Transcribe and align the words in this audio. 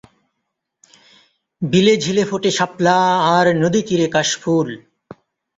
বিলে-ঝিলে 1.61 2.23
ফোটে 2.25 2.51
শাপলা 2.57 2.97
আর 3.35 3.45
নদীতীরে 3.55 4.07
কাশফুল। 4.07 4.67